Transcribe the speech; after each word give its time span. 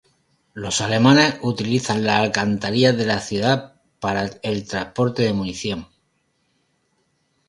Los 0.55 0.81
alemanes 0.81 1.37
utilizan 1.43 2.03
las 2.03 2.21
alcantarillas 2.23 2.97
de 2.97 3.05
la 3.05 3.19
ciudad 3.19 3.75
para 3.99 4.23
el 4.41 4.67
transporte 4.67 5.21
de 5.21 5.31
munición. 5.33 5.89